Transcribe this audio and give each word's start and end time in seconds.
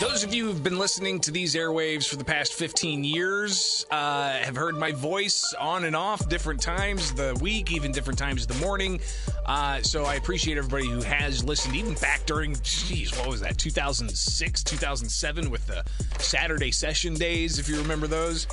Those 0.00 0.24
of 0.24 0.32
you 0.32 0.46
who've 0.46 0.62
been 0.62 0.78
listening 0.78 1.20
to 1.20 1.30
these 1.30 1.54
airwaves 1.54 2.08
for 2.08 2.16
the 2.16 2.24
past 2.24 2.54
15 2.54 3.04
years 3.04 3.84
uh, 3.90 4.30
have 4.38 4.56
heard 4.56 4.74
my 4.74 4.92
voice 4.92 5.52
on 5.60 5.84
and 5.84 5.94
off 5.94 6.26
different 6.26 6.62
times 6.62 7.12
the 7.12 7.38
week, 7.42 7.70
even 7.70 7.92
different 7.92 8.18
times 8.18 8.40
of 8.40 8.48
the 8.48 8.64
morning. 8.64 8.98
Uh, 9.44 9.82
so 9.82 10.04
I 10.04 10.14
appreciate 10.14 10.56
everybody 10.56 10.88
who 10.88 11.02
has 11.02 11.44
listened, 11.44 11.76
even 11.76 11.92
back 11.96 12.24
during, 12.24 12.56
geez, 12.62 13.14
what 13.18 13.28
was 13.28 13.42
that, 13.42 13.58
2006, 13.58 14.64
2007 14.64 15.50
with 15.50 15.66
the 15.66 15.84
Saturday 16.18 16.70
session 16.70 17.12
days, 17.12 17.58
if 17.58 17.68
you 17.68 17.76
remember 17.76 18.06
those. 18.06 18.46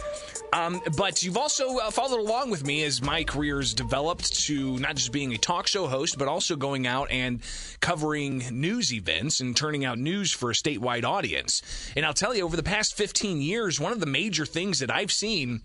Um, 0.54 0.82
but 0.98 1.24
you've 1.24 1.38
also 1.38 1.78
uh, 1.78 1.92
followed 1.92 2.20
along 2.20 2.50
with 2.50 2.66
me 2.66 2.84
as 2.84 3.02
my 3.02 3.24
career's 3.24 3.74
developed 3.74 4.34
to 4.46 4.78
not 4.80 4.96
just 4.96 5.12
being 5.12 5.34
a 5.34 5.38
talk 5.38 5.68
show 5.68 5.88
host, 5.88 6.18
but 6.18 6.28
also 6.28 6.56
going 6.56 6.88
out 6.88 7.12
and 7.12 7.42
covering 7.80 8.44
news 8.52 8.94
events 8.94 9.40
and 9.40 9.56
turning 9.56 9.86
out 9.86 9.98
news 9.98 10.32
for 10.32 10.50
a 10.50 10.54
statewide 10.54 11.04
audience. 11.04 11.37
And 11.96 12.06
I'll 12.06 12.14
tell 12.14 12.36
you, 12.36 12.44
over 12.44 12.56
the 12.56 12.64
past 12.64 12.96
15 12.96 13.42
years, 13.42 13.80
one 13.80 13.92
of 13.92 14.00
the 14.00 14.06
major 14.06 14.46
things 14.46 14.80
that 14.80 14.92
I've 14.92 15.12
seen 15.12 15.62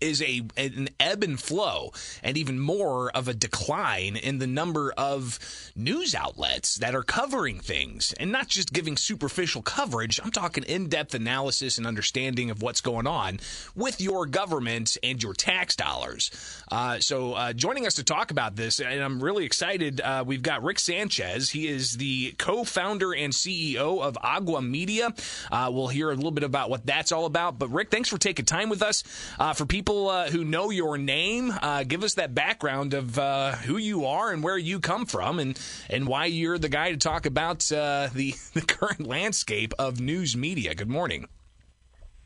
is 0.00 0.22
a 0.22 0.42
an 0.56 0.88
ebb 1.00 1.22
and 1.22 1.40
flow 1.40 1.92
and 2.22 2.36
even 2.36 2.58
more 2.58 3.10
of 3.10 3.28
a 3.28 3.34
decline 3.34 4.16
in 4.16 4.38
the 4.38 4.46
number 4.46 4.92
of 4.96 5.38
news 5.74 6.14
outlets 6.14 6.76
that 6.76 6.94
are 6.94 7.02
covering 7.02 7.60
things 7.60 8.12
and 8.18 8.30
not 8.30 8.48
just 8.48 8.72
giving 8.72 8.96
superficial 8.96 9.62
coverage. 9.62 10.20
I'm 10.22 10.30
talking 10.30 10.64
in-depth 10.64 11.14
analysis 11.14 11.78
and 11.78 11.86
understanding 11.86 12.50
of 12.50 12.62
what's 12.62 12.80
going 12.80 13.06
on 13.06 13.40
with 13.74 14.00
your 14.00 14.26
government 14.26 14.96
and 15.02 15.22
your 15.22 15.34
tax 15.34 15.76
dollars. 15.76 16.30
Uh, 16.70 16.98
so 16.98 17.32
uh, 17.34 17.52
joining 17.52 17.86
us 17.86 17.94
to 17.94 18.04
talk 18.04 18.30
about 18.30 18.56
this 18.56 18.80
and 18.80 19.02
i'm 19.02 19.22
really 19.22 19.44
excited 19.44 20.00
uh, 20.00 20.24
we've 20.26 20.42
got 20.42 20.62
rick 20.62 20.78
sanchez. 20.78 21.50
He 21.50 21.68
is 21.68 21.96
the 21.96 22.34
co-founder 22.38 23.14
and 23.14 23.32
ceo 23.32 24.00
of 24.02 24.18
agua 24.22 24.62
media. 24.62 25.14
Uh, 25.50 25.70
we'll 25.72 25.88
hear 25.88 26.10
a 26.10 26.14
little 26.14 26.30
bit 26.30 26.44
about 26.44 26.70
what 26.70 26.84
that's 26.84 27.12
all 27.12 27.24
about. 27.24 27.58
But 27.58 27.68
rick 27.68 27.90
thanks 27.90 28.08
for 28.08 28.18
taking 28.18 28.44
time 28.44 28.68
with 28.68 28.82
us 28.82 29.04
uh, 29.38 29.52
for 29.52 29.64
people 29.64 29.75
people 29.76 30.08
uh, 30.08 30.30
who 30.30 30.42
know 30.42 30.70
your 30.70 30.96
name, 30.96 31.52
uh, 31.60 31.84
give 31.84 32.02
us 32.02 32.14
that 32.14 32.34
background 32.34 32.94
of 32.94 33.18
uh, 33.18 33.52
who 33.52 33.76
you 33.76 34.06
are 34.06 34.32
and 34.32 34.42
where 34.42 34.56
you 34.56 34.80
come 34.80 35.04
from, 35.04 35.38
and 35.38 35.60
and 35.90 36.06
why 36.06 36.24
you're 36.24 36.56
the 36.56 36.70
guy 36.70 36.92
to 36.92 36.96
talk 36.96 37.26
about 37.26 37.70
uh, 37.70 38.08
the 38.14 38.34
the 38.54 38.62
current 38.62 39.06
landscape 39.06 39.74
of 39.78 40.00
news 40.00 40.34
media. 40.34 40.74
Good 40.74 40.88
morning. 40.88 41.28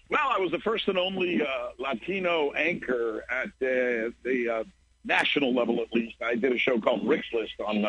Well, 0.08 0.28
I 0.28 0.38
was 0.38 0.52
the 0.52 0.60
first 0.60 0.86
and 0.86 0.96
only 0.96 1.42
uh, 1.42 1.70
Latino 1.76 2.52
anchor 2.52 3.24
at 3.28 3.48
the 3.58 4.64
national 5.04 5.52
level, 5.52 5.80
at 5.80 5.92
least. 5.92 6.22
I 6.22 6.36
did 6.36 6.52
a 6.52 6.58
show 6.58 6.80
called 6.80 7.04
Rick's 7.04 7.32
List 7.32 7.54
on 7.66 7.84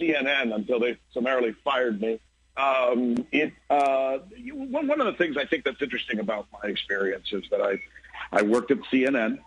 CNN 0.00 0.54
until 0.54 0.78
they 0.78 0.96
summarily 1.12 1.56
fired 1.64 2.00
me. 2.00 2.20
Um, 2.56 3.26
it 3.32 3.52
uh, 3.68 4.18
one 4.52 5.00
of 5.00 5.06
the 5.06 5.12
things 5.14 5.36
I 5.36 5.44
think 5.44 5.64
that's 5.64 5.82
interesting 5.82 6.20
about 6.20 6.46
my 6.52 6.68
experience 6.68 7.32
is 7.32 7.42
that 7.50 7.60
I 7.60 7.80
I 8.32 8.42
worked 8.42 8.70
at 8.70 8.78
CNN. 8.92 9.38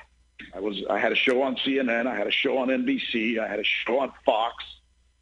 I 0.54 0.60
was 0.60 0.82
I 0.90 1.00
had 1.00 1.12
a 1.12 1.16
show 1.16 1.42
on 1.42 1.56
CNN. 1.58 2.08
I 2.08 2.16
had 2.16 2.28
a 2.28 2.32
show 2.32 2.58
on 2.60 2.70
NBC. 2.70 3.40
I 3.40 3.48
had 3.48 3.60
a 3.60 3.64
show 3.64 4.00
on 4.00 4.12
Fox. 4.26 4.64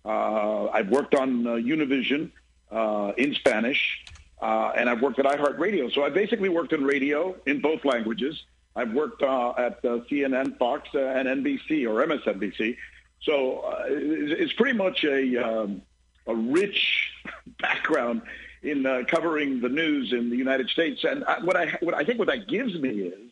Uh, 0.06 0.68
I've 0.68 0.90
worked 0.90 1.16
on 1.16 1.46
uh, 1.46 1.52
Univision 1.52 2.32
uh, 2.72 3.12
in 3.18 3.34
Spanish, 3.34 4.06
uh, 4.42 4.72
and 4.76 4.90
I've 4.90 5.02
worked 5.02 5.20
at 5.20 5.26
iHeartRadio. 5.26 5.94
So 5.94 6.04
I 6.04 6.10
basically 6.10 6.50
worked 6.50 6.72
in 6.74 6.86
radio 6.86 7.36
in 7.46 7.62
both 7.62 7.84
languages. 7.84 8.44
I've 8.76 8.94
worked 8.94 9.22
uh, 9.24 9.54
at 9.58 9.84
uh, 9.84 10.00
CNN, 10.10 10.58
Fox, 10.58 10.88
and 10.94 11.28
NBC 11.28 11.90
or 11.90 12.06
MSNBC. 12.06 12.78
So 13.24 13.76
it's 13.88 14.54
pretty 14.54 14.78
much 14.78 15.04
a 15.04 15.38
um, 15.38 15.82
a 16.28 16.36
rich 16.36 17.12
background 17.60 18.22
in 18.62 18.84
covering 19.08 19.60
the 19.60 19.70
news 19.70 20.14
in 20.14 20.30
the 20.30 20.38
United 20.38 20.70
States. 20.70 21.04
And 21.04 21.26
I, 21.26 21.40
what 21.40 21.58
I 21.58 21.78
what 21.82 21.96
I 21.96 22.04
think 22.04 22.20
what 22.20 22.28
that 22.28 22.48
gives 22.48 22.76
me 22.76 22.90
is 22.90 23.27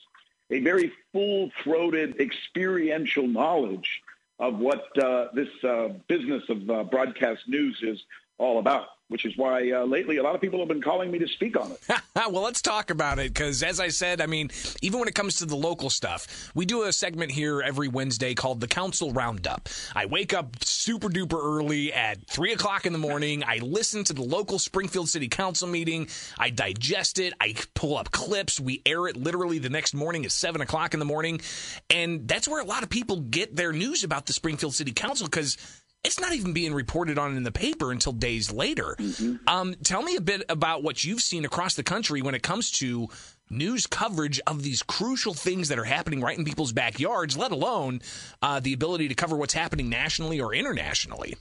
a 0.50 0.60
very 0.60 0.92
full-throated 1.12 2.20
experiential 2.20 3.28
knowledge 3.28 4.02
of 4.40 4.60
what 4.60 4.86
uh, 5.02 5.28
this 5.34 5.50
uh, 5.64 5.90
business 6.08 6.44
of 6.50 6.70
uh, 6.70 6.84
broadcast 6.84 7.42
news 7.48 7.80
is 7.82 8.04
all 8.38 8.60
about 8.60 8.88
which 9.08 9.26
is 9.26 9.38
why 9.38 9.70
uh, 9.72 9.86
lately 9.86 10.18
a 10.18 10.24
lot 10.24 10.34
of 10.34 10.42
people 10.42 10.60
have 10.60 10.68
been 10.68 10.82
calling 10.82 11.12
me 11.12 11.20
to 11.20 11.28
speak 11.28 11.60
on 11.60 11.72
it. 11.72 11.80
well, 12.16 12.42
let's 12.42 12.62
talk 12.62 12.90
about 12.90 13.20
it 13.20 13.34
because, 13.34 13.62
as 13.62 13.80
I 13.80 13.90
said, 13.90 14.20
I 14.20 14.26
mean, 14.26 14.50
even 14.82 15.00
when 15.00 15.08
it 15.08 15.14
comes 15.14 15.38
to 15.38 15.46
the 15.46 15.56
local 15.56 15.90
stuff, 15.90 16.52
we 16.56 16.66
do 16.66 16.84
a 16.84 16.94
segment 16.94 17.32
here 17.32 17.62
every 17.62 17.88
Wednesday 17.88 18.34
called 18.34 18.62
the 18.62 18.68
Council 18.68 19.12
Roundup. 19.12 19.70
I 19.96 20.08
wake 20.08 20.34
up 20.34 20.64
super 20.64 21.08
duper 21.10 21.40
early 21.42 21.94
at 21.94 22.26
three 22.28 22.54
o'clock 22.54 22.86
in 22.86 22.94
the 22.94 23.00
morning. 23.00 23.44
I 23.46 23.58
listen 23.58 24.04
to 24.06 24.14
the 24.14 24.24
local 24.24 24.58
Springfield 24.58 25.08
City 25.08 25.28
Council 25.28 25.68
meeting. 25.68 26.08
I 26.40 26.50
digest 26.50 27.20
it. 27.20 27.34
I 27.40 27.56
pull 27.76 27.98
up 27.98 28.12
clips. 28.12 28.60
We 28.60 28.82
air 28.86 29.08
it 29.08 29.16
literally 29.16 29.60
the 29.60 29.70
next 29.70 29.94
morning 29.94 30.26
at 30.26 30.32
seven 30.32 30.62
o'clock 30.62 30.94
in 30.94 31.00
the 31.00 31.06
morning, 31.06 31.42
and 31.90 32.28
that's 32.28 32.48
where 32.48 32.62
a 32.62 32.66
lot 32.66 32.82
of 32.82 32.90
people 32.90 33.20
get 33.20 33.56
their 33.56 33.72
news 33.72 34.04
about 34.04 34.26
the 34.26 34.34
Springfield 34.34 34.74
City 34.74 34.94
Council 34.94 35.28
because 35.28 35.58
it's 36.06 36.20
not 36.20 36.34
even 36.34 36.54
being 36.54 36.74
reported 36.74 37.18
on 37.18 37.36
in 37.36 37.44
the 37.44 37.52
paper 37.52 37.92
until 37.92 38.14
days 38.14 38.52
later. 38.52 38.96
Mm-hmm. 38.98 39.48
Um, 39.48 39.76
tell 39.84 40.02
me 40.02 40.16
a 40.16 40.22
bit 40.22 40.44
about 40.50 40.84
what 40.84 41.04
you've 41.04 41.22
seen 41.22 41.46
across 41.46 41.76
the 41.76 41.84
country 41.84 42.22
when 42.22 42.36
it 42.36 42.44
comes 42.44 42.72
to 42.74 43.10
news 43.50 43.88
coverage 43.88 44.40
of 44.48 44.64
these 44.64 44.82
crucial 44.82 45.34
things 45.34 45.70
that 45.70 45.80
are 45.80 45.84
happening 45.84 46.22
right 46.22 46.38
in 46.38 46.46
people's 46.46 46.72
backyards, 46.72 47.38
let 47.38 47.52
alone 47.52 48.02
uh, 48.42 48.60
the 48.60 48.74
ability 48.74 49.08
to 49.08 49.16
cover 49.16 49.36
what's 49.36 49.54
happening 49.54 49.90
nationally 49.90 50.40
or 50.40 50.54
internationally. 50.54 51.36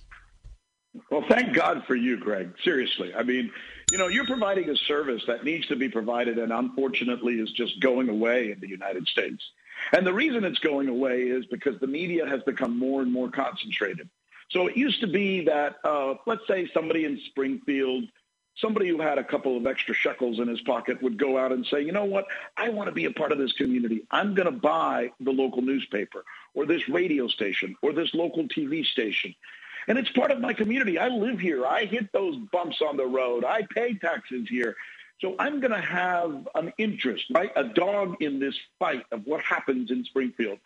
Well, 1.10 1.24
thank 1.28 1.54
God 1.54 1.84
for 1.86 1.96
you, 1.96 2.16
Greg. 2.16 2.54
Seriously. 2.62 3.14
I 3.14 3.22
mean, 3.24 3.50
you 3.90 3.98
know, 3.98 4.06
you're 4.06 4.26
providing 4.26 4.70
a 4.70 4.76
service 4.76 5.22
that 5.26 5.44
needs 5.44 5.66
to 5.66 5.76
be 5.76 5.88
provided 5.88 6.38
and 6.38 6.52
unfortunately 6.52 7.34
is 7.34 7.50
just 7.50 7.80
going 7.80 8.08
away 8.08 8.52
in 8.52 8.60
the 8.60 8.68
United 8.68 9.08
States. 9.08 9.42
And 9.92 10.06
the 10.06 10.12
reason 10.12 10.44
it's 10.44 10.60
going 10.60 10.88
away 10.88 11.22
is 11.22 11.46
because 11.46 11.78
the 11.80 11.86
media 11.86 12.26
has 12.26 12.42
become 12.42 12.78
more 12.78 13.02
and 13.02 13.12
more 13.12 13.28
concentrated. 13.28 14.08
So 14.50 14.66
it 14.66 14.76
used 14.76 15.00
to 15.00 15.06
be 15.06 15.44
that, 15.44 15.76
uh, 15.84 16.14
let's 16.26 16.46
say 16.46 16.68
somebody 16.72 17.04
in 17.04 17.20
Springfield, 17.26 18.04
somebody 18.56 18.88
who 18.88 19.00
had 19.00 19.18
a 19.18 19.24
couple 19.24 19.56
of 19.56 19.66
extra 19.66 19.94
shekels 19.94 20.38
in 20.38 20.48
his 20.48 20.60
pocket 20.60 21.02
would 21.02 21.18
go 21.18 21.38
out 21.38 21.52
and 21.52 21.66
say, 21.66 21.82
you 21.82 21.92
know 21.92 22.04
what, 22.04 22.26
I 22.56 22.68
want 22.68 22.88
to 22.88 22.92
be 22.92 23.06
a 23.06 23.10
part 23.10 23.32
of 23.32 23.38
this 23.38 23.52
community. 23.52 24.06
I'm 24.10 24.34
going 24.34 24.46
to 24.46 24.58
buy 24.58 25.10
the 25.20 25.32
local 25.32 25.62
newspaper 25.62 26.24
or 26.54 26.66
this 26.66 26.88
radio 26.88 27.26
station 27.28 27.76
or 27.82 27.92
this 27.92 28.14
local 28.14 28.44
TV 28.44 28.84
station. 28.84 29.34
And 29.86 29.98
it's 29.98 30.10
part 30.10 30.30
of 30.30 30.40
my 30.40 30.54
community. 30.54 30.98
I 30.98 31.08
live 31.08 31.40
here. 31.40 31.66
I 31.66 31.84
hit 31.84 32.12
those 32.12 32.36
bumps 32.52 32.80
on 32.80 32.96
the 32.96 33.06
road. 33.06 33.44
I 33.44 33.62
pay 33.74 33.94
taxes 33.94 34.48
here. 34.48 34.76
So 35.20 35.36
I'm 35.38 35.60
going 35.60 35.72
to 35.72 35.80
have 35.80 36.48
an 36.54 36.72
interest, 36.78 37.24
right? 37.34 37.50
A 37.56 37.64
dog 37.64 38.16
in 38.20 38.40
this 38.40 38.54
fight 38.78 39.04
of 39.12 39.26
what 39.26 39.42
happens 39.42 39.90
in 39.90 40.04
Springfield. 40.04 40.58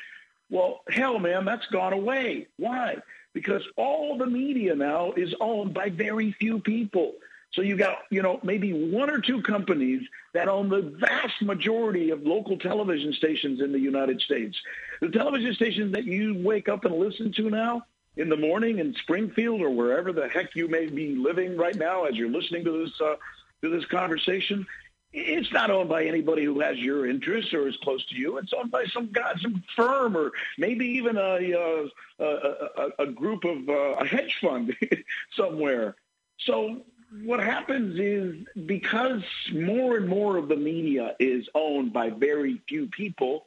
Well, 0.51 0.81
hell, 0.89 1.19
man, 1.19 1.45
that's 1.45 1.67
gone 1.67 1.93
away. 1.93 2.49
Why? 2.57 2.97
because 3.39 3.63
all 3.77 4.19
the 4.19 4.27
media 4.27 4.75
now 4.75 5.13
is 5.13 5.35
owned 5.41 5.73
by 5.73 5.91
very 5.91 6.33
few 6.33 6.59
people. 6.59 7.13
So 7.53 7.63
you 7.63 7.77
got, 7.77 7.99
you 8.11 8.21
know, 8.21 8.41
maybe 8.43 8.73
one 8.73 9.11
or 9.11 9.21
two 9.21 9.43
companies 9.43 10.03
that 10.35 10.49
own 10.49 10.69
the 10.69 10.83
vast 10.83 11.41
majority 11.41 12.11
of 12.11 12.27
local 12.27 12.59
television 12.59 13.13
stations 13.13 13.61
in 13.61 13.71
the 13.71 13.79
United 13.79 14.21
States. 14.21 14.57
The 15.01 15.11
television 15.11 15.55
stations 15.55 15.93
that 15.93 16.05
you 16.05 16.43
wake 16.45 16.69
up 16.69 16.85
and 16.85 16.97
listen 16.97 17.33
to 17.35 17.49
now 17.49 17.87
in 18.17 18.29
the 18.29 18.37
morning 18.37 18.81
in 18.81 18.95
Springfield 18.95 19.63
or 19.63 19.71
wherever 19.71 20.13
the 20.13 20.29
heck 20.29 20.57
you 20.57 20.67
may 20.67 20.87
be 20.87 21.15
living 21.15 21.57
right 21.57 21.77
now 21.77 22.05
as 22.05 22.17
you're 22.17 22.29
listening 22.29 22.65
to 22.65 22.85
this 22.85 23.01
uh, 23.01 23.15
to 23.63 23.71
this 23.71 23.85
conversation, 23.87 24.67
it's 25.13 25.53
not 25.53 25.71
owned 25.71 25.89
by 25.89 26.05
anybody 26.05 26.45
who 26.45 26.61
has 26.61 26.77
your 26.79 27.09
interests 27.09 27.55
or 27.55 27.67
is 27.67 27.77
close 27.83 28.05
to 28.07 28.15
you. 28.15 28.39
It's 28.39 28.53
owned 28.53 28.71
by 28.71 28.85
some 28.87 29.11
guy, 29.11 29.35
some 29.41 29.63
firm, 29.75 30.17
or 30.17 30.33
maybe 30.59 30.87
even 30.87 31.17
a 31.17 31.53
uh, 31.55 31.89
a, 32.19 32.25
a, 32.25 32.89
a, 33.01 33.07
group 33.07 33.45
of 33.45 33.69
uh, 33.69 33.95
a 34.01 34.07
hedge 34.07 34.39
fund 34.41 34.77
somewhere. 35.37 35.97
So 36.41 36.83
what 37.23 37.41
happens 37.41 37.99
is 37.99 38.47
because 38.67 39.23
more 39.53 39.97
and 39.97 40.09
more 40.09 40.37
of 40.37 40.49
the 40.49 40.57
media 40.57 41.17
is 41.19 41.49
owned 41.55 41.93
by 41.93 42.11
very 42.11 42.61
few 42.69 42.89
people, 42.89 43.47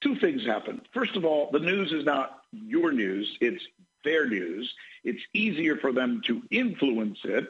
two 0.00 0.14
things 0.16 0.46
happen. 0.46 0.80
First 0.92 1.16
of 1.16 1.24
all, 1.24 1.50
the 1.50 1.58
news 1.58 1.92
is 1.92 2.04
not 2.04 2.42
your 2.52 2.92
news; 2.92 3.36
it's 3.40 3.64
their 4.04 4.28
news. 4.28 4.72
It's 5.02 5.22
easier 5.32 5.76
for 5.76 5.92
them 5.92 6.22
to 6.26 6.42
influence 6.50 7.18
it. 7.24 7.48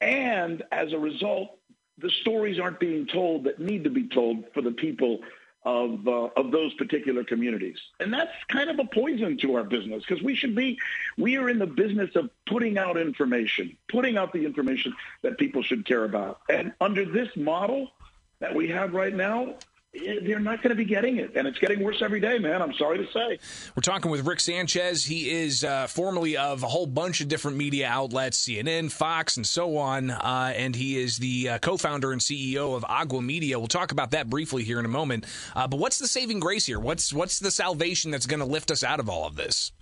And 0.00 0.62
as 0.70 0.92
a 0.92 0.98
result, 0.98 1.56
the 1.98 2.10
stories 2.10 2.58
aren't 2.58 2.80
being 2.80 3.06
told 3.06 3.44
that 3.44 3.58
need 3.58 3.84
to 3.84 3.90
be 3.90 4.08
told 4.08 4.44
for 4.52 4.62
the 4.62 4.72
people 4.72 5.20
of 5.64 6.06
uh, 6.06 6.28
of 6.36 6.50
those 6.50 6.74
particular 6.74 7.24
communities, 7.24 7.78
and 7.98 8.12
that's 8.12 8.32
kind 8.48 8.68
of 8.68 8.78
a 8.78 8.84
poison 8.84 9.38
to 9.38 9.54
our 9.54 9.64
business 9.64 10.04
because 10.06 10.22
we 10.22 10.34
should 10.34 10.54
be 10.54 10.78
we 11.16 11.38
are 11.38 11.48
in 11.48 11.58
the 11.58 11.66
business 11.66 12.14
of 12.16 12.28
putting 12.46 12.76
out 12.76 12.98
information, 12.98 13.76
putting 13.88 14.18
out 14.18 14.32
the 14.32 14.44
information 14.44 14.92
that 15.22 15.38
people 15.38 15.62
should 15.62 15.86
care 15.86 16.04
about, 16.04 16.40
and 16.50 16.72
under 16.80 17.04
this 17.04 17.28
model 17.36 17.90
that 18.40 18.54
we 18.54 18.68
have 18.68 18.92
right 18.92 19.14
now, 19.14 19.54
they're 19.94 20.40
not 20.40 20.62
going 20.62 20.70
to 20.70 20.76
be 20.76 20.84
getting 20.84 21.18
it. 21.18 21.36
And 21.36 21.46
it's 21.46 21.58
getting 21.58 21.82
worse 21.82 22.02
every 22.02 22.20
day, 22.20 22.38
man. 22.38 22.62
I'm 22.62 22.74
sorry 22.74 22.98
to 22.98 23.06
say. 23.12 23.38
We're 23.74 23.82
talking 23.82 24.10
with 24.10 24.26
Rick 24.26 24.40
Sanchez. 24.40 25.04
He 25.04 25.30
is 25.30 25.64
uh, 25.64 25.86
formerly 25.86 26.36
of 26.36 26.62
a 26.62 26.68
whole 26.68 26.86
bunch 26.86 27.20
of 27.20 27.28
different 27.28 27.56
media 27.56 27.88
outlets, 27.88 28.44
CNN, 28.44 28.90
Fox, 28.90 29.36
and 29.36 29.46
so 29.46 29.76
on. 29.76 30.10
Uh, 30.10 30.52
and 30.56 30.74
he 30.74 30.98
is 30.98 31.18
the 31.18 31.50
uh, 31.50 31.58
co 31.58 31.76
founder 31.76 32.12
and 32.12 32.20
CEO 32.20 32.74
of 32.76 32.84
Agua 32.84 33.22
Media. 33.22 33.58
We'll 33.58 33.68
talk 33.68 33.92
about 33.92 34.10
that 34.12 34.28
briefly 34.28 34.64
here 34.64 34.78
in 34.78 34.84
a 34.84 34.88
moment. 34.88 35.26
Uh, 35.54 35.68
but 35.68 35.78
what's 35.78 35.98
the 35.98 36.08
saving 36.08 36.40
grace 36.40 36.66
here? 36.66 36.80
What's, 36.80 37.12
what's 37.12 37.38
the 37.38 37.50
salvation 37.50 38.10
that's 38.10 38.26
going 38.26 38.40
to 38.40 38.46
lift 38.46 38.70
us 38.70 38.82
out 38.82 39.00
of 39.00 39.08
all 39.08 39.26
of 39.26 39.36
this? 39.36 39.72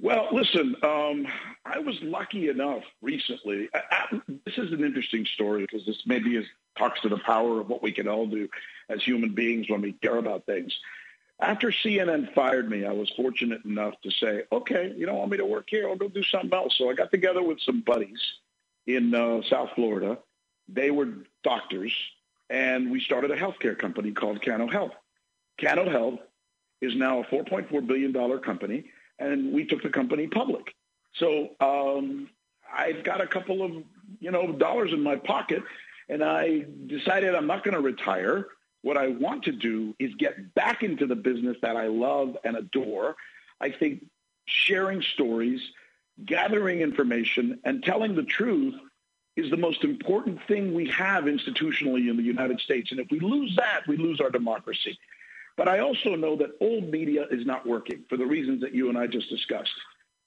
Well, 0.00 0.28
listen, 0.32 0.76
um, 0.82 1.26
I 1.64 1.78
was 1.78 2.00
lucky 2.02 2.48
enough 2.48 2.82
recently. 3.00 3.68
I, 3.72 3.80
I, 3.90 4.20
this 4.44 4.58
is 4.58 4.72
an 4.72 4.84
interesting 4.84 5.24
story 5.24 5.62
because 5.62 5.86
this 5.86 6.02
maybe 6.04 6.36
is, 6.36 6.46
talks 6.76 7.00
to 7.02 7.08
the 7.08 7.18
power 7.18 7.60
of 7.60 7.68
what 7.68 7.82
we 7.82 7.92
can 7.92 8.08
all 8.08 8.26
do 8.26 8.48
as 8.88 9.02
human 9.02 9.34
beings 9.34 9.70
when 9.70 9.80
we 9.80 9.92
care 9.92 10.16
about 10.16 10.46
things. 10.46 10.76
After 11.40 11.70
CNN 11.70 12.32
fired 12.34 12.68
me, 12.70 12.84
I 12.84 12.92
was 12.92 13.10
fortunate 13.10 13.64
enough 13.64 13.94
to 14.02 14.10
say, 14.10 14.44
okay, 14.52 14.92
you 14.96 15.06
don't 15.06 15.18
want 15.18 15.30
me 15.30 15.38
to 15.38 15.46
work 15.46 15.66
here, 15.68 15.88
I'll 15.88 15.96
go 15.96 16.08
do 16.08 16.22
something 16.22 16.52
else. 16.52 16.76
So 16.76 16.90
I 16.90 16.94
got 16.94 17.10
together 17.10 17.42
with 17.42 17.60
some 17.60 17.80
buddies 17.80 18.20
in 18.86 19.14
uh, 19.14 19.42
South 19.48 19.70
Florida. 19.74 20.18
They 20.68 20.90
were 20.90 21.08
doctors, 21.42 21.92
and 22.50 22.90
we 22.90 23.00
started 23.00 23.30
a 23.30 23.36
healthcare 23.36 23.78
company 23.78 24.12
called 24.12 24.42
Cano 24.42 24.68
Health. 24.68 24.92
Cano 25.60 25.88
Health 25.90 26.20
is 26.80 26.94
now 26.94 27.20
a 27.20 27.24
$4.4 27.24 27.86
billion 27.86 28.12
company, 28.40 28.90
and 29.18 29.52
we 29.52 29.64
took 29.64 29.82
the 29.82 29.90
company 29.90 30.26
public. 30.26 30.74
So 31.14 31.50
um, 31.60 32.28
I've 32.72 33.04
got 33.04 33.20
a 33.20 33.26
couple 33.26 33.62
of, 33.62 33.72
you 34.20 34.30
know, 34.30 34.52
dollars 34.52 34.92
in 34.92 35.02
my 35.02 35.16
pocket, 35.16 35.62
and 36.08 36.22
I 36.22 36.66
decided 36.86 37.34
I'm 37.34 37.46
not 37.46 37.64
going 37.64 37.74
to 37.74 37.80
retire. 37.80 38.48
What 38.82 38.96
I 38.96 39.08
want 39.08 39.44
to 39.44 39.52
do 39.52 39.94
is 39.98 40.14
get 40.16 40.54
back 40.54 40.82
into 40.82 41.06
the 41.06 41.16
business 41.16 41.56
that 41.62 41.76
I 41.76 41.86
love 41.86 42.36
and 42.44 42.56
adore. 42.56 43.16
I 43.60 43.70
think 43.70 44.04
sharing 44.46 45.00
stories, 45.00 45.60
gathering 46.24 46.80
information, 46.80 47.60
and 47.64 47.82
telling 47.82 48.14
the 48.14 48.24
truth 48.24 48.74
is 49.36 49.50
the 49.50 49.56
most 49.56 49.82
important 49.84 50.38
thing 50.46 50.74
we 50.74 50.88
have 50.88 51.24
institutionally 51.24 52.08
in 52.08 52.16
the 52.16 52.22
United 52.22 52.60
States. 52.60 52.90
And 52.90 53.00
if 53.00 53.10
we 53.10 53.20
lose 53.20 53.56
that, 53.56 53.80
we 53.88 53.96
lose 53.96 54.20
our 54.20 54.30
democracy. 54.30 54.98
But 55.56 55.68
I 55.68 55.80
also 55.80 56.16
know 56.16 56.36
that 56.36 56.50
old 56.60 56.90
media 56.90 57.26
is 57.30 57.46
not 57.46 57.66
working 57.66 58.04
for 58.08 58.16
the 58.16 58.26
reasons 58.26 58.60
that 58.62 58.74
you 58.74 58.88
and 58.88 58.98
I 58.98 59.06
just 59.06 59.28
discussed. 59.28 59.74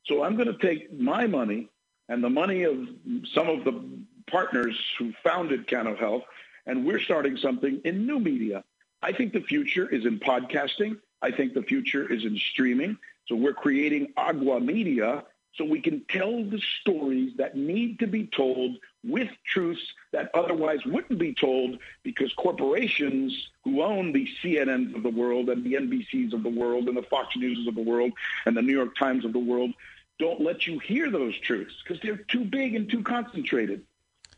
So 0.05 0.23
I'm 0.23 0.35
going 0.35 0.47
to 0.47 0.57
take 0.57 0.97
my 0.97 1.27
money 1.27 1.69
and 2.07 2.23
the 2.23 2.29
money 2.29 2.63
of 2.63 2.87
some 3.33 3.49
of 3.49 3.65
the 3.65 3.83
partners 4.31 4.77
who 4.97 5.13
founded 5.23 5.67
Cano 5.67 5.95
Health 5.95 6.23
and 6.65 6.85
we're 6.85 6.99
starting 6.99 7.37
something 7.37 7.81
in 7.83 8.05
new 8.05 8.19
media. 8.19 8.63
I 9.01 9.11
think 9.11 9.33
the 9.33 9.41
future 9.41 9.87
is 9.87 10.05
in 10.05 10.19
podcasting. 10.19 10.97
I 11.21 11.31
think 11.31 11.53
the 11.53 11.63
future 11.63 12.11
is 12.11 12.25
in 12.25 12.37
streaming. 12.37 12.97
So 13.27 13.35
we're 13.35 13.53
creating 13.53 14.13
Agua 14.15 14.59
Media 14.59 15.23
so 15.57 15.65
we 15.65 15.81
can 15.81 16.01
tell 16.07 16.43
the 16.43 16.61
stories 16.81 17.33
that 17.37 17.57
need 17.57 17.99
to 17.99 18.07
be 18.07 18.27
told 18.27 18.77
with 19.03 19.29
truths 19.45 19.81
that 20.11 20.29
otherwise 20.33 20.85
wouldn't 20.85 21.19
be 21.19 21.33
told 21.33 21.79
because 22.03 22.31
corporations 22.33 23.49
who 23.63 23.81
own 23.81 24.11
the 24.11 24.27
CNNs 24.41 24.95
of 24.95 25.03
the 25.03 25.09
world 25.09 25.49
and 25.49 25.63
the 25.63 25.73
NBCs 25.73 26.33
of 26.33 26.43
the 26.43 26.49
world 26.49 26.87
and 26.87 26.95
the 26.95 27.03
Fox 27.03 27.35
News 27.35 27.67
of 27.67 27.75
the 27.75 27.81
world 27.81 28.11
and 28.45 28.55
the 28.55 28.61
New 28.61 28.73
York 28.73 28.95
Times 28.95 29.25
of 29.25 29.33
the 29.33 29.39
world 29.39 29.71
don't 30.19 30.41
let 30.41 30.67
you 30.67 30.79
hear 30.79 31.09
those 31.09 31.37
truths 31.39 31.73
because 31.83 32.01
they're 32.01 32.17
too 32.17 32.43
big 32.43 32.75
and 32.75 32.89
too 32.89 33.03
concentrated. 33.03 33.83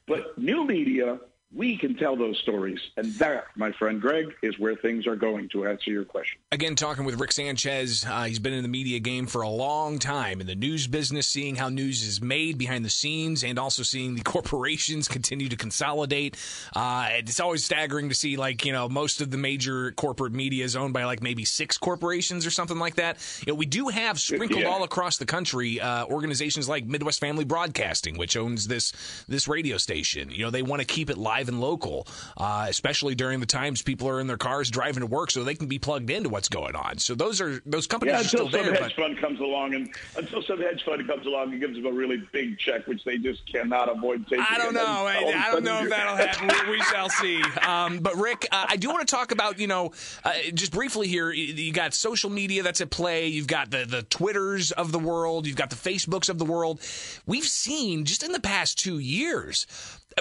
But 0.08 0.38
new 0.38 0.66
media 0.66 1.20
we 1.54 1.78
can 1.78 1.96
tell 1.96 2.16
those 2.16 2.38
stories. 2.38 2.80
And 2.96 3.12
that, 3.16 3.46
my 3.56 3.72
friend 3.72 4.00
Greg, 4.00 4.36
is 4.44 4.60
where 4.60 4.76
things 4.76 5.08
are 5.08 5.16
going 5.16 5.50
to 5.50 5.66
answer 5.66 5.90
your 5.90 6.06
question. 6.06 6.40
Again, 6.52 6.76
talking 6.76 7.06
with 7.06 7.20
Rick 7.20 7.32
Sanchez. 7.32 8.06
Uh, 8.08 8.26
he's 8.26 8.38
been 8.38 8.54
in 8.54 8.62
the 8.62 8.70
media 8.70 9.00
game 9.00 9.26
for 9.26 9.42
a 9.42 9.50
long 9.50 9.98
time 9.98 10.42
in 10.42 10.48
the 10.48 10.56
news 10.56 10.86
business, 10.86 11.26
seeing 11.26 11.56
how 11.56 11.70
news 11.70 12.04
is 12.04 12.22
made 12.22 12.60
behind 12.60 12.86
the 12.86 12.90
scenes 12.90 13.44
and 13.44 13.58
also 13.58 13.82
seeing 13.82 14.14
the 14.14 14.22
corporations 14.24 15.08
continue 15.08 15.50
to 15.50 15.56
consolidate. 15.56 16.38
Uh, 16.76 17.08
it's 17.14 17.40
always 17.40 17.66
staggering 17.66 18.10
to 18.10 18.16
see, 18.16 18.38
like, 18.38 18.64
you 18.64 18.72
know, 18.72 18.88
most 18.88 19.20
of 19.20 19.32
the 19.32 19.38
major 19.38 19.92
corporate 19.94 20.34
media 20.34 20.64
is 20.64 20.76
owned 20.76 20.94
by 20.94 21.04
like 21.06 21.24
maybe 21.24 21.46
six 21.46 21.80
corporations 21.80 22.46
or 22.46 22.52
something 22.52 22.78
like 22.78 22.96
that. 22.96 23.18
You 23.46 23.54
know, 23.54 23.58
we 23.58 23.66
do 23.66 23.88
have 23.88 24.20
sprinkled 24.20 24.62
yeah. 24.62 24.70
all 24.70 24.84
across 24.84 25.18
the 25.18 25.26
country 25.26 25.82
uh, 25.82 26.06
organizations 26.06 26.70
like 26.70 26.86
Midwest 26.86 27.20
Family 27.20 27.44
Broadcasting, 27.44 28.20
which 28.20 28.38
owns 28.38 28.68
this, 28.68 28.94
this 29.28 29.48
radio 29.48 29.78
station. 29.78 30.30
You 30.30 30.44
know, 30.44 30.52
they 30.52 30.62
want 30.62 30.82
to 30.82 30.86
keep 30.86 31.10
it 31.10 31.18
live 31.18 31.39
live 31.40 31.48
and 31.48 31.62
local, 31.62 32.08
uh, 32.38 32.66
especially 32.70 33.16
during 33.16 33.40
the 33.40 33.46
times 33.46 33.82
people 33.82 34.08
are 34.10 34.20
in 34.20 34.28
their 34.28 34.38
cars 34.38 34.70
driving 34.70 35.02
to 35.02 35.08
work, 35.08 35.32
so 35.32 35.44
they 35.44 35.56
can 35.56 35.68
be 35.68 35.80
plugged 35.80 36.10
into 36.10 36.30
what's 36.30 36.50
going 36.50 36.76
on. 36.76 36.98
So 36.98 37.16
those 37.16 37.40
are 37.40 37.62
those 37.66 37.88
companies 37.88 38.14
yeah, 38.14 38.22
are 38.22 38.24
still 38.24 38.50
there. 38.50 38.62
Until 38.62 38.76
some 38.76 38.84
hedge 38.84 38.96
but... 38.96 39.04
fund 39.04 39.18
comes 39.20 39.40
along, 39.40 39.74
and 39.74 39.90
until 40.18 40.42
some 40.44 40.60
hedge 40.60 40.84
fund 40.84 41.08
comes 41.08 41.26
along 41.26 41.52
and 41.52 41.60
gives 41.60 41.76
them 41.76 41.86
a 41.86 41.92
really 41.92 42.22
big 42.32 42.58
check, 42.60 42.88
which 42.88 43.04
they 43.06 43.18
just 43.18 43.50
cannot 43.52 43.90
avoid 43.90 44.28
taking. 44.28 44.46
I 44.50 44.58
don't 44.58 44.74
know. 44.74 44.82
I, 44.82 45.46
I 45.48 45.52
don't 45.52 45.64
know 45.64 45.82
if 45.84 45.90
that'll 45.90 46.16
happen. 46.16 46.70
we, 46.70 46.80
shall 46.82 47.10
see. 47.10 47.42
Um, 47.66 48.00
but 48.00 48.16
Rick, 48.16 48.48
uh, 48.52 48.66
I 48.68 48.76
do 48.76 48.90
want 48.90 49.08
to 49.08 49.16
talk 49.16 49.32
about 49.32 49.60
you 49.60 49.68
know 49.68 49.92
uh, 50.24 50.34
just 50.54 50.74
briefly 50.74 51.08
here. 51.08 51.32
You 51.32 51.72
got 51.72 51.94
social 51.94 52.30
media 52.30 52.64
that's 52.64 52.82
at 52.82 52.90
play. 52.90 53.28
You've 53.28 53.48
got 53.48 53.72
the 53.72 53.86
the 53.86 54.04
Twitters 54.04 54.72
of 54.72 54.92
the 54.92 55.00
world. 55.00 55.48
You've 55.48 55.56
got 55.56 55.70
the 55.70 55.76
Facebooks 55.76 56.30
of 56.30 56.38
the 56.38 56.46
world. 56.46 56.82
We've 57.26 57.46
seen 57.46 58.06
just 58.06 58.24
in 58.24 58.32
the 58.32 58.40
past 58.40 58.78
two 58.78 59.00
years 59.00 59.66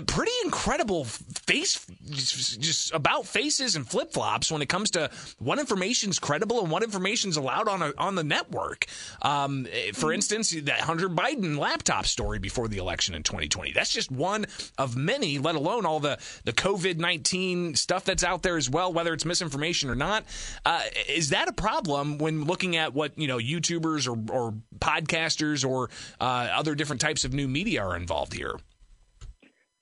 pretty 0.03 0.33
incredible 0.45 1.05
face 1.05 1.85
just 2.05 2.93
about 2.95 3.27
faces 3.27 3.77
and 3.77 3.89
flip 3.89 4.13
flops 4.13 4.51
when 4.51 4.63
it 4.63 4.69
comes 4.69 4.91
to 4.93 5.11
what 5.39 5.59
information's 5.59 6.19
credible 6.19 6.61
and 6.61 6.71
what 6.71 6.83
information's 6.83 7.37
allowed 7.37 7.69
on 7.69 7.83
a, 7.83 7.93
on 7.99 8.15
the 8.15 8.25
network. 8.25 8.87
Um, 9.23 9.67
for 9.95 10.13
instance, 10.13 10.51
that 10.51 10.81
Hunter 10.81 11.09
Biden 11.09 11.59
laptop 11.59 12.07
story 12.07 12.39
before 12.39 12.69
the 12.69 12.79
election 12.79 13.15
in 13.15 13.23
2020. 13.23 13.73
That's 13.73 13.93
just 13.93 14.11
one 14.11 14.47
of 14.77 14.97
many. 14.97 15.39
Let 15.39 15.55
alone 15.55 15.87
all 15.87 16.01
the 16.01 16.19
the 16.45 16.53
COVID 16.53 16.99
19 16.99 17.75
stuff 17.75 18.05
that's 18.05 18.25
out 18.25 18.43
there 18.43 18.57
as 18.57 18.71
well, 18.71 18.93
whether 18.93 19.13
it's 19.13 19.25
misinformation 19.25 19.91
or 19.91 19.95
not. 19.95 20.25
Uh, 20.65 20.83
is 21.09 21.31
that 21.31 21.49
a 21.49 21.53
problem 21.53 22.19
when 22.19 22.45
looking 22.45 22.77
at 22.77 22.95
what 22.95 23.19
you 23.19 23.27
know 23.27 23.39
YouTubers 23.39 24.07
or, 24.07 24.33
or 24.33 24.55
podcasters 24.79 25.69
or 25.69 25.91
uh, 26.21 26.49
other 26.53 26.75
different 26.75 27.01
types 27.01 27.25
of 27.25 27.33
new 27.33 27.49
media 27.49 27.83
are 27.83 27.97
involved 27.97 28.33
here? 28.35 28.55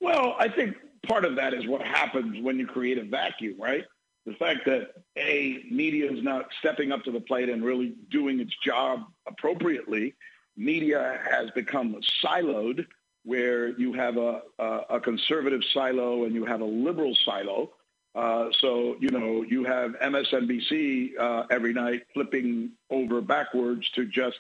Well, 0.01 0.37
I 0.39 0.49
think 0.49 0.77
part 1.07 1.25
of 1.25 1.37
that 1.37 1.55
is 1.55 1.67
what 1.67 1.83
happens 1.83 2.43
when 2.43 2.59
you 2.59 2.67
create 2.67 2.99
a 2.99 3.05
vacuum, 3.05 3.57
right? 3.59 3.85
The 4.25 4.35
fact 4.35 4.67
that 4.67 4.91
a 5.17 5.63
media 5.71 6.11
is 6.11 6.23
not 6.23 6.47
stepping 6.59 6.91
up 6.93 7.05
to 7.05 7.13
the 7.13 7.21
plate 7.21 7.49
and 7.49 7.65
really 7.65 7.95
doing 8.11 8.41
its 8.41 8.55
job 8.65 9.05
appropriately. 9.27 10.15
Media 10.57 11.21
has 11.31 11.51
become 11.53 12.01
siloed, 12.25 12.87
where 13.25 13.69
you 13.79 13.93
have 13.93 14.17
a, 14.17 14.43
a, 14.59 14.81
a 14.91 15.01
conservative 15.01 15.61
silo 15.75 16.25
and 16.25 16.35
you 16.35 16.45
have 16.45 16.61
a 16.61 16.65
liberal 16.65 17.15
silo. 17.25 17.73
Uh, 18.15 18.49
so, 18.61 18.97
you 19.01 19.11
know, 19.11 19.43
you 19.43 19.65
have 19.65 19.93
MSNBC 20.01 21.19
uh, 21.19 21.45
every 21.51 21.73
night 21.73 22.07
flipping 22.15 22.71
over 22.89 23.21
backwards 23.21 23.91
to 23.91 24.07
just 24.07 24.39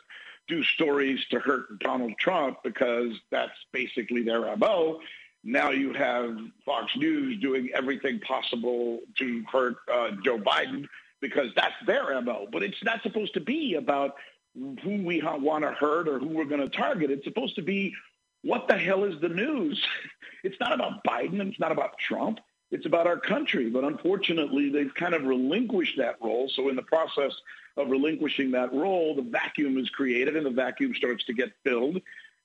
do 0.48 0.62
stories 0.62 1.20
to 1.30 1.40
hurt 1.40 1.78
Donald 1.80 2.14
Trump 2.18 2.58
because 2.62 3.12
that's 3.30 3.58
basically 3.72 4.22
their 4.22 4.56
MO. 4.56 5.00
Now 5.46 5.70
you 5.70 5.92
have 5.92 6.36
Fox 6.64 6.90
News 6.96 7.40
doing 7.40 7.70
everything 7.72 8.18
possible 8.18 8.98
to 9.18 9.44
hurt 9.50 9.76
uh, 9.90 10.10
Joe 10.24 10.38
Biden 10.38 10.88
because 11.20 11.50
that's 11.54 11.74
their 11.86 12.20
MO. 12.20 12.48
But 12.50 12.64
it's 12.64 12.82
not 12.82 13.00
supposed 13.04 13.32
to 13.34 13.40
be 13.40 13.74
about 13.74 14.16
who 14.56 15.04
we 15.04 15.22
want 15.22 15.62
to 15.62 15.70
hurt 15.70 16.08
or 16.08 16.18
who 16.18 16.26
we're 16.26 16.46
going 16.46 16.62
to 16.62 16.68
target. 16.68 17.12
It's 17.12 17.22
supposed 17.22 17.54
to 17.56 17.62
be 17.62 17.94
what 18.42 18.66
the 18.66 18.76
hell 18.76 19.04
is 19.04 19.20
the 19.20 19.28
news? 19.28 19.82
It's 20.44 20.60
not 20.60 20.72
about 20.72 21.02
Biden. 21.02 21.40
and 21.40 21.50
It's 21.50 21.58
not 21.58 21.72
about 21.72 21.98
Trump. 21.98 22.38
It's 22.70 22.86
about 22.86 23.08
our 23.08 23.18
country. 23.18 23.68
But 23.68 23.82
unfortunately, 23.82 24.70
they've 24.70 24.94
kind 24.94 25.12
of 25.12 25.24
relinquished 25.24 25.98
that 25.98 26.16
role. 26.22 26.48
So 26.54 26.68
in 26.68 26.76
the 26.76 26.82
process 26.82 27.32
of 27.76 27.90
relinquishing 27.90 28.52
that 28.52 28.72
role, 28.72 29.16
the 29.16 29.22
vacuum 29.22 29.76
is 29.76 29.90
created 29.90 30.36
and 30.36 30.46
the 30.46 30.50
vacuum 30.50 30.94
starts 30.94 31.24
to 31.24 31.32
get 31.32 31.50
filled. 31.64 32.00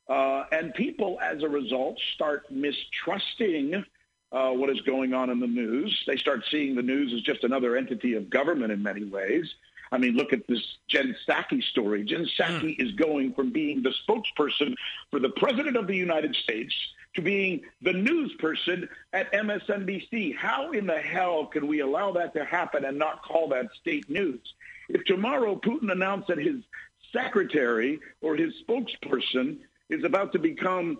Uh, 0.07 0.43
and 0.51 0.73
people, 0.73 1.19
as 1.21 1.43
a 1.43 1.49
result, 1.49 1.99
start 2.13 2.51
mistrusting 2.51 3.85
uh, 4.31 4.49
what 4.51 4.69
is 4.69 4.81
going 4.81 5.13
on 5.13 5.29
in 5.29 5.39
the 5.39 5.47
news. 5.47 6.03
They 6.07 6.17
start 6.17 6.43
seeing 6.49 6.75
the 6.75 6.81
news 6.81 7.13
as 7.13 7.21
just 7.21 7.43
another 7.43 7.75
entity 7.75 8.15
of 8.15 8.29
government 8.29 8.71
in 8.71 8.81
many 8.81 9.03
ways. 9.03 9.53
I 9.91 9.97
mean, 9.97 10.15
look 10.15 10.31
at 10.31 10.47
this 10.47 10.61
Jen 10.87 11.15
Psaki 11.27 11.61
story. 11.63 12.03
Jen 12.05 12.25
Psaki 12.25 12.77
mm. 12.77 12.79
is 12.79 12.93
going 12.93 13.33
from 13.33 13.51
being 13.51 13.83
the 13.83 13.93
spokesperson 14.07 14.75
for 15.09 15.19
the 15.19 15.29
President 15.29 15.75
of 15.75 15.87
the 15.87 15.95
United 15.95 16.35
States 16.35 16.73
to 17.15 17.21
being 17.21 17.61
the 17.81 17.91
news 17.91 18.33
person 18.39 18.87
at 19.11 19.31
MSNBC. 19.33 20.35
How 20.35 20.71
in 20.71 20.87
the 20.87 20.97
hell 20.97 21.45
can 21.45 21.67
we 21.67 21.81
allow 21.81 22.13
that 22.13 22.33
to 22.35 22.45
happen 22.45 22.85
and 22.85 22.97
not 22.97 23.21
call 23.21 23.49
that 23.49 23.67
state 23.81 24.09
news? 24.09 24.39
If 24.87 25.03
tomorrow 25.03 25.55
Putin 25.57 25.91
announced 25.91 26.29
that 26.29 26.37
his 26.37 26.63
secretary 27.11 27.99
or 28.21 28.37
his 28.37 28.53
spokesperson 28.65 29.57
is 29.91 30.03
about 30.03 30.31
to 30.33 30.39
become, 30.39 30.97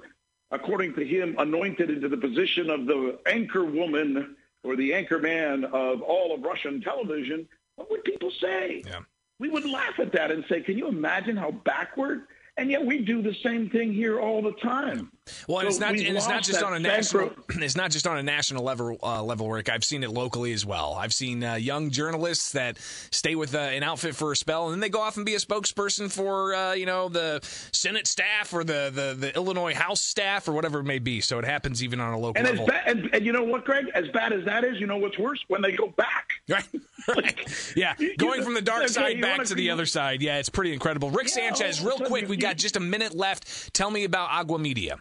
according 0.51 0.93
to 0.95 1.05
him, 1.05 1.36
anointed 1.39 1.89
into 1.89 2.10
the 2.10 2.17
position 2.17 2.69
of 2.69 2.86
the 2.86 3.19
anchor 3.25 3.65
woman 3.65 4.36
or 4.63 4.75
the 4.75 4.93
anchor 4.93 5.19
man 5.19 5.65
of 5.65 6.01
all 6.01 6.36
of 6.36 6.43
Russian 6.43 6.81
television, 6.81 7.48
what 7.75 7.89
would 7.89 8.03
people 8.03 8.31
say? 8.31 8.83
Yeah. 8.86 9.00
We 9.39 9.50
would 9.50 9.65
laugh 9.65 10.00
at 10.00 10.12
that 10.12 10.29
and 10.29 10.45
say, 10.48 10.62
can 10.62 10.77
you 10.77 10.88
imagine 10.88 11.36
how 11.36 11.51
backward 11.51 12.27
and 12.62 12.70
yet 12.70 12.86
we 12.86 13.00
do 13.00 13.24
the 13.24 13.34
same 13.44 13.70
thing 13.72 13.91
here 13.91 14.20
all 14.20 14.39
the 14.39 14.51
time. 14.62 15.12
Well, 15.48 15.60
and 15.60 15.65
so 15.65 15.70
it's 15.70 15.80
not 15.80 15.89
and 15.91 16.15
it's 16.15 16.27
not 16.27 16.44
just 16.44 16.62
on 16.62 16.75
a 16.75 16.80
national 16.80 17.32
it's 17.50 17.75
not 17.75 17.89
just 17.89 18.06
on 18.06 18.20
a 18.20 18.24
national 18.24 18.63
level 18.63 18.98
uh, 19.01 19.24
level 19.24 19.50
Rick. 19.50 19.68
I've 19.68 19.84
seen 19.84 20.03
it 20.03 20.12
locally 20.12 20.53
as 20.53 20.63
well. 20.63 20.94
I've 20.94 21.13
seen 21.13 21.44
uh, 21.44 21.56
young 21.56 21.89
journalists 21.89 22.51
that 22.51 22.77
stay 22.77 23.34
with 23.34 23.56
uh, 23.56 23.58
an 23.58 23.82
outfit 23.82 24.15
for 24.15 24.32
a 24.32 24.36
spell 24.36 24.65
and 24.65 24.74
then 24.74 24.80
they 24.80 24.89
go 24.89 25.01
off 25.01 25.18
and 25.18 25.25
be 25.25 25.34
a 25.34 25.39
spokesperson 25.39 26.12
for 26.12 26.53
uh, 26.53 26.74
you 26.74 26.86
know 26.86 27.10
the 27.10 27.39
Senate 27.72 28.06
staff 28.06 28.53
or 28.53 28.63
the, 28.63 28.91
the, 28.94 29.15
the 29.18 29.36
Illinois 29.36 29.74
House 29.74 30.01
staff 30.01 30.48
or 30.48 30.51
whatever 30.51 30.80
it 30.80 30.86
may 30.86 31.00
be. 31.00 31.20
So 31.20 31.39
it 31.39 31.46
happens 31.46 31.84
even 31.84 32.00
on 32.00 32.13
a 32.13 32.20
local 32.20 32.39
and 32.39 32.48
level. 32.48 32.68
Bad, 32.68 32.88
and, 32.88 33.10
and 33.13 33.25
you 33.25 33.32
know 33.32 33.44
what, 33.44 33.65
Greg? 33.65 33.86
As 33.96 34.08
bad 34.10 34.34
as 34.34 34.46
that 34.46 34.63
is, 34.63 34.80
you 34.80 34.86
know 34.86 34.98
what's 34.98 35.18
worse 35.18 35.44
when 35.48 35.63
they 35.63 35.72
go 35.72 35.88
back. 35.88 36.30
Right. 37.08 37.15
like, 37.15 37.50
yeah, 37.75 37.96
going 38.20 38.43
from 38.43 38.53
the 38.53 38.62
dark 38.62 38.88
side 38.88 39.20
back 39.22 39.43
to 39.46 39.55
the 39.55 39.72
other 39.72 39.88
side. 39.88 40.22
Yeah, 40.22 40.38
it's 40.38 40.50
pretty 40.50 40.72
incredible. 40.72 41.10
Rick 41.10 41.29
yeah, 41.29 41.51
Sanchez, 41.55 41.81
real 41.81 41.98
quick, 41.98 42.29
we 42.29 42.38
got 42.38 42.58
just 42.58 42.75
a 42.75 42.79
minute 42.79 43.15
left. 43.15 43.74
Tell 43.74 43.89
me 43.89 44.03
about 44.03 44.29
Agua 44.29 44.60
Media. 44.60 45.00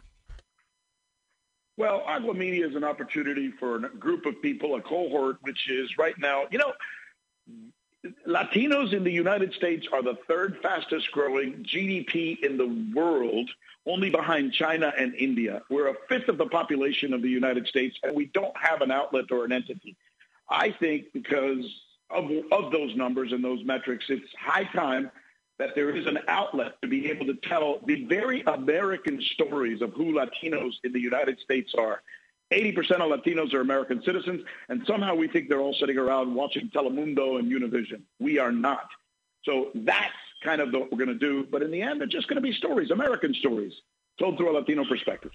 Well, 1.76 2.02
Agua 2.06 2.32
Media 2.32 2.66
is 2.66 2.74
an 2.74 2.84
opportunity 2.84 3.50
for 3.50 3.76
a 3.76 3.88
group 3.90 4.24
of 4.24 4.40
people, 4.40 4.76
a 4.76 4.80
cohort, 4.80 5.38
which 5.42 5.68
is 5.68 5.98
right 5.98 6.14
now, 6.18 6.44
you 6.50 6.58
know, 6.58 6.72
Latinos 8.26 8.92
in 8.92 9.04
the 9.04 9.10
United 9.10 9.52
States 9.52 9.86
are 9.92 10.02
the 10.02 10.16
third 10.26 10.58
fastest 10.62 11.10
growing 11.12 11.64
GDP 11.64 12.42
in 12.42 12.56
the 12.56 12.94
world, 12.98 13.50
only 13.86 14.10
behind 14.10 14.52
China 14.52 14.92
and 14.96 15.14
India. 15.14 15.62
We're 15.68 15.88
a 15.88 15.94
fifth 16.08 16.28
of 16.28 16.38
the 16.38 16.46
population 16.46 17.12
of 17.12 17.22
the 17.22 17.28
United 17.28 17.66
States, 17.66 17.98
and 18.02 18.14
we 18.14 18.26
don't 18.26 18.56
have 18.56 18.80
an 18.80 18.90
outlet 18.90 19.26
or 19.30 19.44
an 19.44 19.52
entity. 19.52 19.96
I 20.50 20.72
think 20.72 21.12
because 21.12 21.64
of, 22.10 22.30
of 22.50 22.72
those 22.72 22.94
numbers 22.96 23.32
and 23.32 23.42
those 23.42 23.64
metrics, 23.64 24.06
it's 24.08 24.26
high 24.38 24.64
time 24.64 25.10
that 25.58 25.74
there 25.74 25.94
is 25.94 26.06
an 26.06 26.18
outlet 26.26 26.80
to 26.82 26.88
be 26.88 27.10
able 27.10 27.26
to 27.26 27.34
tell 27.34 27.80
the 27.86 28.04
very 28.06 28.42
American 28.42 29.20
stories 29.20 29.82
of 29.82 29.92
who 29.92 30.14
Latinos 30.14 30.72
in 30.84 30.92
the 30.92 31.00
United 31.00 31.38
States 31.38 31.74
are. 31.78 32.02
80% 32.50 32.78
of 32.92 33.22
Latinos 33.22 33.54
are 33.54 33.60
American 33.60 34.02
citizens, 34.02 34.42
and 34.68 34.82
somehow 34.86 35.14
we 35.14 35.28
think 35.28 35.48
they're 35.48 35.60
all 35.60 35.74
sitting 35.74 35.98
around 35.98 36.34
watching 36.34 36.68
Telemundo 36.70 37.38
and 37.38 37.52
Univision. 37.52 38.00
We 38.18 38.38
are 38.38 38.50
not. 38.50 38.88
So 39.44 39.70
that's 39.74 40.12
kind 40.42 40.60
of 40.60 40.72
what 40.72 40.90
we're 40.90 41.04
going 41.04 41.08
to 41.08 41.14
do. 41.14 41.46
But 41.48 41.62
in 41.62 41.70
the 41.70 41.82
end, 41.82 42.00
they're 42.00 42.08
just 42.08 42.26
going 42.26 42.36
to 42.36 42.42
be 42.42 42.52
stories, 42.52 42.90
American 42.90 43.34
stories, 43.34 43.72
told 44.18 44.36
through 44.36 44.50
a 44.50 44.54
Latino 44.58 44.84
perspective. 44.84 45.30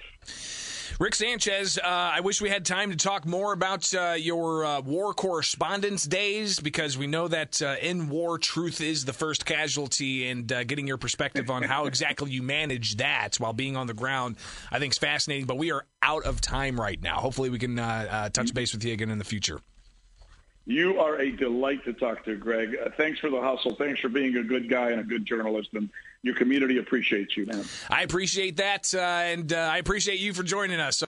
Rick 1.00 1.16
Sanchez, 1.16 1.78
uh, 1.78 1.82
I 1.86 2.22
wish 2.22 2.42
we 2.42 2.50
had 2.50 2.66
time 2.66 2.92
to 2.92 2.98
talk 2.98 3.26
more 3.26 3.54
about 3.54 3.94
uh, 3.94 4.16
your 4.18 4.66
uh, 4.66 4.82
war 4.82 5.14
correspondence 5.14 6.04
days 6.04 6.60
because 6.60 6.98
we 6.98 7.08
know 7.08 7.28
that 7.28 7.62
uh, 7.62 7.76
in 7.82 8.10
war, 8.10 8.38
truth 8.38 8.82
is 8.82 9.06
the 9.06 9.14
first 9.14 9.46
casualty, 9.46 10.30
and 10.30 10.52
uh, 10.52 10.64
getting 10.64 10.88
your 10.88 10.98
perspective 10.98 11.50
on 11.50 11.64
how 11.64 11.86
exactly 11.86 12.32
you 12.32 12.44
manage 12.44 12.98
that 12.98 13.36
while 13.38 13.54
being 13.54 13.76
on 13.76 13.88
the 13.88 13.94
ground, 13.94 14.38
I 14.72 14.80
think 14.80 14.94
is 14.94 14.98
fascinating. 14.98 15.46
But 15.46 15.58
we 15.58 15.72
are 15.72 15.86
out 16.02 16.24
of 16.26 16.42
time 16.42 16.80
right 16.80 17.02
now. 17.02 17.18
Hopefully, 17.18 17.50
we 17.50 17.60
can 17.60 17.78
uh, 17.80 18.30
touch 18.30 18.54
base 18.54 18.74
with 18.74 18.84
you 18.84 18.94
again 18.94 19.10
in 19.10 19.18
the 19.18 19.26
future. 19.26 19.60
You 20.66 21.00
are 21.00 21.20
a 21.20 21.32
delight 21.32 21.84
to 21.86 21.94
talk 21.94 22.26
to, 22.26 22.36
Greg. 22.36 22.76
Thanks 22.98 23.20
for 23.20 23.30
the 23.30 23.40
hustle. 23.40 23.76
Thanks 23.76 24.00
for 24.00 24.10
being 24.10 24.36
a 24.38 24.44
good 24.44 24.68
guy 24.68 24.90
and 24.92 25.00
a 25.00 25.04
good 25.04 25.26
journalist. 25.26 25.70
And 25.74 25.90
your 26.26 26.34
community 26.34 26.80
appreciates 26.80 27.38
you, 27.38 27.46
man. 27.46 27.64
I 27.88 28.02
appreciate 28.02 28.58
that. 28.58 28.92
Uh, 28.94 29.00
and 29.00 29.54
uh, 29.54 29.58
I 29.58 29.78
appreciate 29.78 30.20
you 30.20 30.34
for 30.34 30.42
joining 30.42 30.80
us. 30.80 31.04